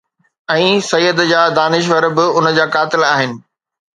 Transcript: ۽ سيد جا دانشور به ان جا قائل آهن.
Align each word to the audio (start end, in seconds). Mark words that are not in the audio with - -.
۽ 0.53 0.69
سيد 0.91 1.17
جا 1.31 1.41
دانشور 1.59 2.03
به 2.21 2.25
ان 2.41 2.47
جا 2.61 2.65
قائل 2.77 3.01
آهن. 3.13 3.31